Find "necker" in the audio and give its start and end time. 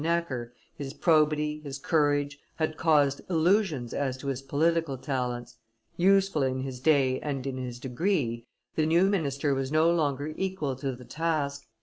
0.03-0.51